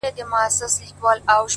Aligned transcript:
دده 0.03 0.13
بيا 0.15 0.21
ياره 0.23 0.29
ما 0.31 0.37
او 0.37 0.47
تا 0.49 0.59
تر 0.67 0.67
سترگو 0.67 1.07
بد 1.07 1.29
ايــسو، 1.29 1.45